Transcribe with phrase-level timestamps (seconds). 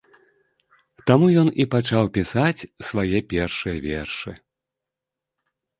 [1.11, 4.31] Там ён і пачаў пісаць свае першыя вершы.